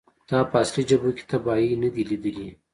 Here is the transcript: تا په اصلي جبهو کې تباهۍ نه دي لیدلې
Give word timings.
تا 0.29 0.37
په 0.49 0.55
اصلي 0.63 0.83
جبهو 0.89 1.11
کې 1.17 1.23
تباهۍ 1.31 1.67
نه 1.83 1.89
دي 1.93 2.03
لیدلې 2.09 2.49